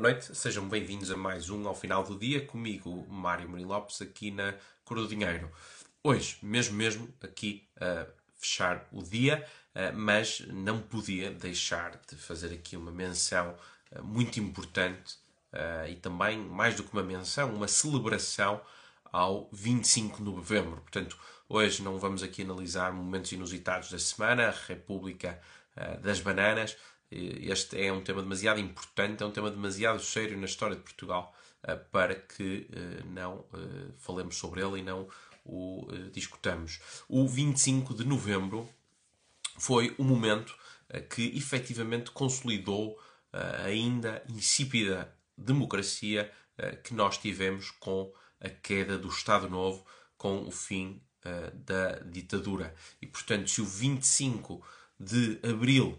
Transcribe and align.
Boa 0.00 0.12
noite, 0.12 0.32
sejam 0.32 0.68
bem-vindos 0.68 1.10
a 1.10 1.16
mais 1.16 1.50
um 1.50 1.66
ao 1.66 1.74
final 1.74 2.04
do 2.04 2.16
dia, 2.16 2.46
comigo, 2.46 3.04
Mário 3.10 3.48
Marim 3.48 3.64
Lopes, 3.64 4.00
aqui 4.00 4.30
na 4.30 4.54
Cor 4.84 4.96
do 4.96 5.08
Dinheiro. 5.08 5.50
Hoje, 6.04 6.38
mesmo 6.40 6.76
mesmo, 6.76 7.12
aqui 7.20 7.66
a 7.80 8.06
fechar 8.36 8.86
o 8.92 9.02
dia, 9.02 9.44
eh, 9.74 9.90
mas 9.90 10.46
não 10.52 10.80
podia 10.80 11.32
deixar 11.32 12.00
de 12.08 12.14
fazer 12.14 12.54
aqui 12.54 12.76
uma 12.76 12.92
menção 12.92 13.56
eh, 13.90 14.00
muito 14.00 14.38
importante 14.38 15.16
eh, 15.52 15.90
e 15.90 15.96
também, 15.96 16.38
mais 16.38 16.76
do 16.76 16.84
que 16.84 16.92
uma 16.92 17.02
menção, 17.02 17.52
uma 17.52 17.66
celebração 17.66 18.60
ao 19.04 19.48
25 19.52 20.18
de 20.18 20.30
novembro. 20.30 20.80
Portanto, 20.80 21.18
hoje 21.48 21.82
não 21.82 21.98
vamos 21.98 22.22
aqui 22.22 22.42
analisar 22.42 22.92
momentos 22.92 23.32
inusitados 23.32 23.90
da 23.90 23.98
semana, 23.98 24.46
a 24.46 24.66
República 24.68 25.40
das 26.02 26.20
Bananas, 26.20 26.76
este 27.10 27.80
é 27.80 27.92
um 27.92 28.02
tema 28.02 28.22
demasiado 28.22 28.60
importante, 28.60 29.22
é 29.22 29.26
um 29.26 29.30
tema 29.30 29.50
demasiado 29.50 30.00
sério 30.00 30.38
na 30.38 30.46
história 30.46 30.76
de 30.76 30.82
Portugal 30.82 31.34
eh, 31.62 31.74
para 31.74 32.14
que 32.14 32.68
eh, 32.70 33.02
não 33.06 33.44
eh, 33.52 33.92
falemos 33.98 34.36
sobre 34.36 34.60
ele 34.60 34.80
e 34.80 34.82
não 34.82 35.08
o 35.44 35.88
discutamos. 36.12 36.78
O 37.08 37.26
25 37.26 37.94
de 37.94 38.04
novembro 38.04 38.68
foi 39.58 39.94
o 39.96 40.04
momento 40.04 40.54
que 41.08 41.34
efetivamente 41.36 42.10
consolidou 42.10 42.98
a 43.32 43.62
ainda 43.62 44.22
insípida 44.28 45.10
democracia 45.36 46.30
que 46.84 46.92
nós 46.92 47.16
tivemos 47.16 47.70
com 47.70 48.12
a 48.38 48.50
queda 48.50 48.98
do 48.98 49.08
Estado 49.08 49.48
Novo, 49.48 49.86
com 50.18 50.46
o 50.46 50.50
fim 50.50 51.00
da 51.54 51.98
ditadura. 52.00 52.74
E 53.00 53.06
portanto, 53.06 53.48
se 53.48 53.62
o 53.62 53.64
25 53.64 54.62
de 55.00 55.40
abril 55.42 55.98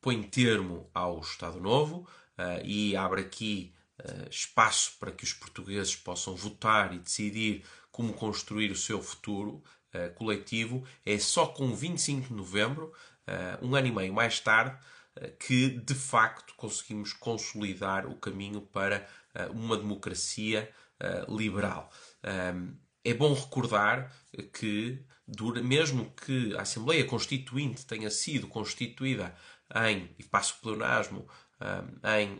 põe 0.00 0.22
termo 0.22 0.90
ao 0.92 1.20
Estado 1.20 1.60
Novo 1.60 2.06
uh, 2.38 2.64
e 2.64 2.96
abre 2.96 3.22
aqui 3.22 3.74
uh, 4.00 4.28
espaço 4.30 4.96
para 5.00 5.12
que 5.12 5.24
os 5.24 5.32
portugueses 5.32 5.96
possam 5.96 6.34
votar 6.34 6.94
e 6.94 6.98
decidir 6.98 7.64
como 7.90 8.12
construir 8.12 8.70
o 8.70 8.76
seu 8.76 9.02
futuro 9.02 9.62
coletivo. 10.16 10.86
É 11.06 11.18
só 11.18 11.46
com 11.46 11.74
25 11.74 12.28
de 12.28 12.34
novembro, 12.34 12.92
um 13.62 13.74
ano 13.74 13.86
e 13.86 13.90
meio 13.90 14.12
mais 14.12 14.38
tarde, 14.38 14.76
que 15.38 15.70
de 15.70 15.94
facto 15.94 16.52
conseguimos 16.54 17.14
consolidar 17.14 18.06
o 18.06 18.14
caminho 18.14 18.60
para 18.60 19.08
uma 19.54 19.74
democracia 19.74 20.70
liberal. 21.26 21.90
É 23.10 23.14
bom 23.14 23.32
recordar 23.32 24.12
que 24.52 24.98
mesmo 25.64 26.12
que 26.24 26.54
a 26.56 26.62
Assembleia 26.62 27.04
Constituinte 27.04 27.84
tenha 27.84 28.10
sido 28.10 28.46
constituída 28.46 29.34
em, 29.74 30.10
e 30.18 30.24
passo 30.24 30.54
o 30.58 30.62
pleonasmo, 30.62 31.26
em 32.18 32.38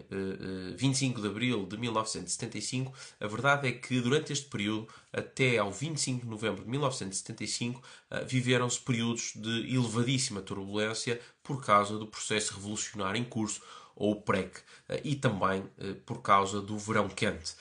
25 0.77 1.21
de 1.23 1.27
abril 1.27 1.67
de 1.67 1.79
1975, 1.79 2.93
a 3.19 3.27
verdade 3.27 3.69
é 3.69 3.73
que 3.73 4.01
durante 4.01 4.33
este 4.33 4.49
período, 4.49 4.89
até 5.13 5.57
ao 5.57 5.73
25 5.73 6.25
de 6.25 6.31
novembro 6.31 6.63
de 6.63 6.71
1975, 6.71 7.83
ah, 8.11 8.21
viveram-se 8.21 8.79
períodos 8.79 9.33
de 9.35 9.75
elevadíssima 9.75 10.43
turbulência 10.43 11.19
por 11.43 11.65
causa 11.65 11.99
do 11.99 12.07
processo 12.07 12.55
revolucionário 12.55 13.19
em 13.19 13.25
curso, 13.25 13.63
ou 13.97 14.21
PREC, 14.21 14.61
ah, 14.89 14.97
e 15.03 15.17
também 15.17 15.65
ah, 15.81 15.97
por 16.05 16.23
causa 16.23 16.61
do 16.61 16.79
verão 16.79 17.09
quente. 17.09 17.55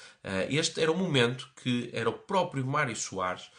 Este 0.50 0.82
era 0.82 0.92
o 0.92 0.98
momento 0.98 1.50
que 1.64 1.90
era 1.94 2.10
o 2.10 2.14
próprio 2.14 2.66
Mário 2.66 2.96
Soares, 2.96 3.50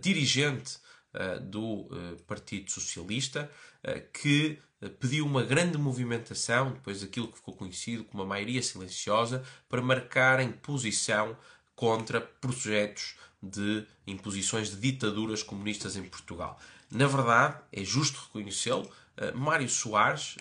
dirigente 0.00 0.78
eh, 1.14 1.38
do 1.38 1.88
eh, 1.92 2.16
Partido 2.26 2.72
Socialista, 2.72 3.48
eh, 3.84 4.00
que 4.12 4.58
pediu 4.98 5.24
uma 5.24 5.44
grande 5.44 5.78
movimentação, 5.78 6.72
depois 6.72 7.02
daquilo 7.02 7.28
que 7.28 7.36
ficou 7.36 7.54
conhecido 7.54 8.02
como 8.02 8.24
a 8.24 8.26
maioria 8.26 8.60
silenciosa, 8.60 9.44
para 9.68 9.80
marcarem 9.80 10.50
posição 10.50 11.36
contra 11.76 12.20
projetos 12.20 13.14
de 13.40 13.86
imposições 14.08 14.70
de 14.70 14.76
ditaduras 14.76 15.42
comunistas 15.42 15.96
em 15.96 16.02
Portugal. 16.02 16.58
Na 16.90 17.06
verdade, 17.06 17.58
é 17.72 17.84
justo 17.84 18.20
reconhecê-lo, 18.26 18.90
Mário 19.34 19.68
Soares, 19.68 20.36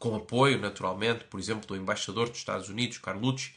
com 0.00 0.16
apoio, 0.16 0.58
naturalmente, 0.58 1.24
por 1.24 1.38
exemplo, 1.38 1.68
do 1.68 1.76
embaixador 1.76 2.28
dos 2.28 2.38
Estados 2.38 2.68
Unidos, 2.68 2.98
Carlucci, 2.98 3.54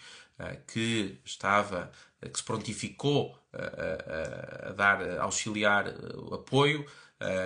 que 0.68 1.18
estava, 1.24 1.90
que 2.22 2.38
se 2.38 2.44
prontificou 2.44 3.36
a, 3.54 4.68
a, 4.68 4.70
a 4.70 4.74
dar, 4.74 5.02
a 5.02 5.24
auxiliar 5.24 5.88
apoio, 6.32 6.86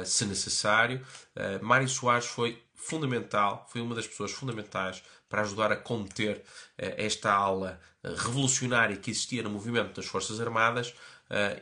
se 0.03 0.25
necessário. 0.25 1.05
Mário 1.61 1.87
Soares 1.87 2.25
foi 2.25 2.61
fundamental, 2.73 3.67
foi 3.69 3.81
uma 3.81 3.93
das 3.93 4.07
pessoas 4.07 4.31
fundamentais 4.31 5.03
para 5.29 5.41
ajudar 5.41 5.71
a 5.71 5.75
conter 5.75 6.43
esta 6.75 7.31
ala 7.31 7.79
revolucionária 8.03 8.97
que 8.97 9.11
existia 9.11 9.43
no 9.43 9.49
movimento 9.51 9.95
das 9.95 10.07
Forças 10.07 10.41
Armadas 10.41 10.95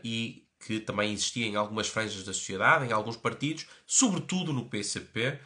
e 0.03 0.47
que 0.66 0.79
também 0.79 1.13
existia 1.13 1.45
em 1.45 1.56
algumas 1.56 1.88
franjas 1.88 2.24
da 2.24 2.34
sociedade, 2.34 2.85
em 2.85 2.91
alguns 2.91 3.18
partidos, 3.18 3.68
sobretudo 3.85 4.53
no 4.53 4.66
PCP. 4.66 5.40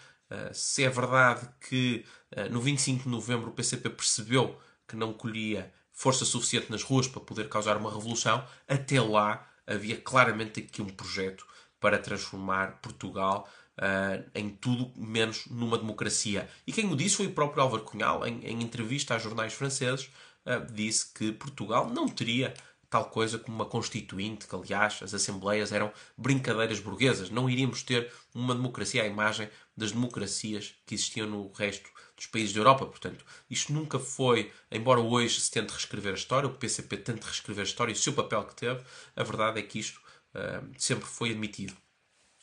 Se 0.54 0.84
é 0.84 0.90
verdade 0.90 1.50
que 1.68 2.06
no 2.52 2.62
25 2.62 3.04
de 3.04 3.10
novembro 3.10 3.50
o 3.50 3.54
PCP 3.54 3.90
percebeu 3.90 4.60
que 4.88 4.96
não 4.96 5.12
colhia 5.12 5.74
força 5.92 6.24
suficiente 6.24 6.72
nas 6.72 6.84
ruas 6.84 7.08
para 7.08 7.20
poder 7.20 7.50
causar 7.50 7.78
uma 7.78 7.92
revolução, 7.92 8.46
até 8.68 9.02
lá 9.02 9.48
havia 9.68 9.98
claramente 9.98 10.60
aqui 10.60 10.82
um 10.82 10.90
projeto 10.90 11.46
para 11.80 11.98
transformar 11.98 12.80
Portugal 12.82 13.48
uh, 13.78 14.30
em 14.36 14.50
tudo 14.50 14.92
menos 14.96 15.46
numa 15.48 15.78
democracia. 15.78 16.50
E 16.68 16.72
quem 16.72 16.92
o 16.92 16.96
disse 16.96 17.18
foi 17.18 17.28
o 17.28 17.34
próprio 17.34 17.64
Álvaro 17.64 17.84
Cunhal, 17.84 18.26
em, 18.26 18.46
em 18.46 18.62
entrevista 18.62 19.16
a 19.16 19.20
jornais 19.20 19.54
franceses, 19.54 20.10
uh, 20.46 20.72
disse 20.72 21.14
que 21.14 21.32
Portugal 21.32 21.90
não 21.90 22.08
teria 22.08 22.54
tal 22.90 23.06
coisa 23.06 23.38
como 23.38 23.56
uma 23.56 23.66
constituinte, 23.66 24.48
que 24.48 24.56
aliás 24.56 25.00
as 25.04 25.14
assembleias 25.14 25.72
eram 25.72 25.92
brincadeiras 26.18 26.80
burguesas. 26.80 27.30
Não 27.30 27.50
iríamos 27.50 27.84
ter 27.84 28.12
uma 28.34 28.56
democracia 28.56 29.04
à 29.04 29.08
imagem 29.08 29.50
das 29.78 29.92
democracias 29.92 30.76
que 30.86 30.96
existiam 30.96 31.28
no 31.28 31.52
resto 31.52 31.90
dos 32.16 32.26
países 32.26 32.54
da 32.54 32.60
Europa. 32.60 32.86
Portanto, 32.86 33.24
isto 33.50 33.72
nunca 33.72 34.00
foi, 34.00 34.52
embora 34.72 35.00
hoje 35.00 35.40
se 35.40 35.52
tente 35.52 35.72
reescrever 35.72 36.14
a 36.14 36.18
história, 36.18 36.50
o 36.50 36.54
PCP 36.54 36.98
tente 36.98 37.26
reescrever 37.26 37.62
a 37.62 37.68
história 37.68 37.92
e 37.92 37.96
o 37.96 38.00
seu 38.00 38.14
papel 38.14 38.44
que 38.44 38.56
teve, 38.56 38.84
a 39.16 39.24
verdade 39.24 39.60
é 39.60 39.64
que 39.64 39.80
isto 39.80 40.02
uh, 40.34 40.68
sempre 40.78 41.06
foi 41.06 41.32
admitido. 41.32 41.76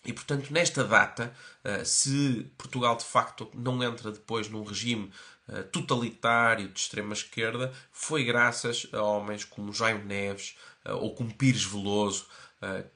E, 0.07 0.13
portanto, 0.13 0.51
nesta 0.53 0.85
data, 0.85 1.35
uh, 1.65 1.85
se 1.85 2.51
Portugal 2.57 2.97
de 2.97 3.05
facto 3.05 3.51
não 3.55 3.83
entra 3.83 4.13
depois 4.13 4.49
num 4.49 4.63
regime 4.63 5.11
uh, 5.49 5.65
totalitário 5.65 6.69
de 6.69 6.79
extrema 6.79 7.13
esquerda, 7.13 7.73
foi 7.93 8.25
graças 8.25 8.87
a 8.93 9.03
homens 9.03 9.45
como 9.45 9.73
Jaime 9.73 10.05
Neves 10.05 10.57
ou 11.01 11.15
como 11.17 11.35
Pires 11.35 11.65
Veloso, 11.65 12.27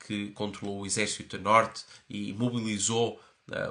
que 0.06 0.30
controlou 0.30 0.82
o 0.82 0.86
exército 0.86 1.34
a 1.34 1.38
norte 1.40 1.84
e 2.08 2.32
mobilizou 2.32 3.20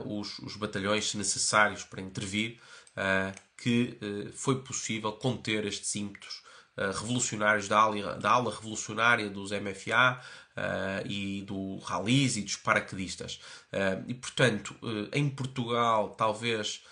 os, 0.06 0.38
os 0.39 0.57
batalhões 0.57 1.16
necessários 1.16 1.83
para 1.83 2.01
intervir. 2.01 2.59
Eh, 3.00 3.33
que 3.56 3.97
eh, 4.01 4.31
foi 4.33 4.61
possível 4.61 5.13
conter 5.13 5.66
estes 5.66 5.95
ímpetos 5.95 6.44
eh, 6.44 6.48
revolucionários 6.78 7.68
da 7.68 7.78
ala, 7.78 8.16
da 8.18 8.31
ala 8.31 8.56
revolucionária 8.56 9.30
dos 9.30 9.52
MFA 9.52 10.22
e 11.06 11.44
do 11.46 11.78
Rallys 11.80 12.38
e 12.38 12.41
dos 12.41 12.56
paraquedistas. 12.56 13.40
e, 14.07 14.13
portanto, 14.13 14.75
em 15.12 15.30
Portugal, 15.30 16.09
talvez 16.12 16.84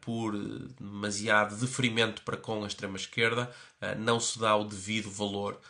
por 0.00 0.36
demasiado 0.80 1.56
deferimento 1.56 2.22
para 2.22 2.36
com 2.36 2.64
a 2.64 2.66
extrema-esquerda, 2.66 3.50
não 3.98 4.18
se 4.18 4.38
dá 4.38 4.56
o 4.56 4.64
devido 4.64 5.10
valor 5.10 5.60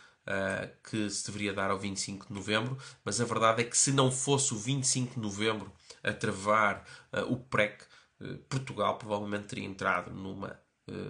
que 0.89 1.09
se 1.09 1.25
deveria 1.27 1.53
dar 1.53 1.71
ao 1.71 1.77
25 1.77 2.27
de 2.27 2.33
novembro, 2.33 2.77
mas 3.03 3.21
a 3.21 3.25
verdade 3.25 3.61
é 3.61 3.65
que 3.65 3.77
se 3.77 3.91
não 3.91 4.11
fosse 4.11 4.53
o 4.53 4.57
25 4.57 5.15
de 5.15 5.19
novembro 5.19 5.71
a 6.03 6.11
travar 6.13 6.83
o 7.27 7.37
PREC, 7.37 7.83
eh, 8.21 8.37
Portugal 8.49 8.97
provavelmente 8.97 9.47
teria 9.47 9.65
entrado 9.65 10.11
numa 10.11 10.49
eh, 10.49 10.60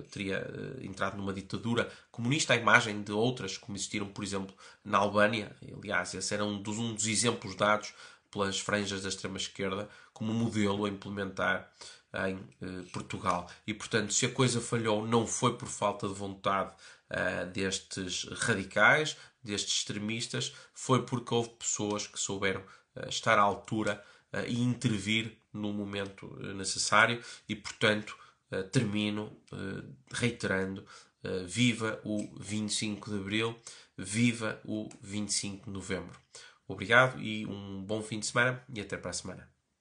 teria 0.09 0.37
eh, 0.37 0.85
entrado 0.85 1.17
numa 1.17 1.33
ditadura 1.33 1.91
comunista 2.11 2.53
à 2.53 2.55
imagem 2.55 3.01
de 3.01 3.11
outras 3.11 3.57
como 3.57 3.77
existiram, 3.77 4.07
por 4.07 4.23
exemplo, 4.23 4.55
na 4.83 4.97
Albânia. 4.97 5.55
Aliás, 5.77 6.13
esse 6.13 6.33
era 6.33 6.45
um 6.45 6.61
dos, 6.61 6.77
um 6.77 6.93
dos 6.93 7.07
exemplos 7.07 7.55
dados 7.55 7.93
pelas 8.29 8.59
franjas 8.59 9.01
da 9.01 9.09
extrema-esquerda 9.09 9.89
como 10.13 10.33
modelo 10.33 10.85
a 10.85 10.89
implementar 10.89 11.69
em 12.27 12.37
Portugal. 12.91 13.49
E, 13.65 13.73
portanto, 13.73 14.13
se 14.13 14.25
a 14.25 14.31
coisa 14.31 14.59
falhou, 14.61 15.05
não 15.05 15.25
foi 15.25 15.57
por 15.57 15.67
falta 15.67 16.07
de 16.07 16.13
vontade 16.13 16.71
destes 17.53 18.23
radicais, 18.31 19.17
destes 19.43 19.79
extremistas, 19.79 20.53
foi 20.73 21.05
porque 21.05 21.33
houve 21.33 21.49
pessoas 21.49 22.07
que 22.07 22.19
souberam 22.19 22.63
estar 23.09 23.37
à 23.37 23.41
altura 23.41 24.01
e 24.47 24.61
intervir 24.61 25.37
no 25.53 25.73
momento 25.73 26.37
eh, 26.41 26.53
necessário 26.53 27.21
e, 27.47 27.55
portanto, 27.55 28.17
eh, 28.17 28.30
termino 28.71 29.31
eh, 29.51 29.83
reiterando: 30.11 30.85
viva 31.45 32.01
o 32.03 32.27
25 32.39 33.11
de 33.11 33.17
Abril, 33.17 33.55
viva 33.97 34.59
o 34.65 34.89
25 35.01 35.65
de 35.65 35.71
Novembro. 35.71 36.19
Obrigado 36.67 37.21
e 37.21 37.45
um 37.45 37.83
bom 37.83 38.01
fim 38.01 38.19
de 38.19 38.25
semana 38.25 38.63
e 38.73 38.81
até 38.81 38.97
para 38.97 39.11
a 39.11 39.13
semana. 39.13 39.50